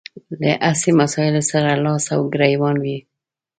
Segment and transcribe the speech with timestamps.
[0.41, 2.97] له هسې مسايلو سره لاس او ګرېوان وي.